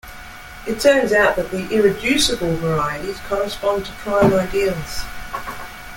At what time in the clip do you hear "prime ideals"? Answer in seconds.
3.91-5.03